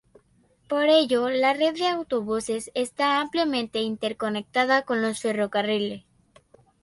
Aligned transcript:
Por 0.67 0.85
ello 0.85 1.29
la 1.29 1.53
red 1.53 1.75
de 1.75 1.85
autobuses 1.87 2.71
está 2.73 3.21
ampliamente 3.21 3.81
interconectada 3.81 4.81
con 4.81 5.03
los 5.03 5.19
ferrocarriles. 5.21 6.05